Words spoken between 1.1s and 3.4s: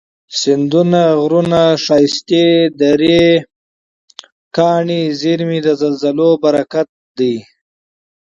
غرونه، ښایستې درې،